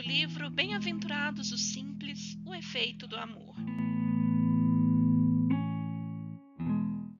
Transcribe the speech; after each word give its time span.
do 0.00 0.08
livro 0.08 0.48
Bem-aventurados 0.48 1.52
os 1.52 1.60
simples, 1.60 2.38
o 2.46 2.54
efeito 2.54 3.06
do 3.06 3.16
amor. 3.16 3.54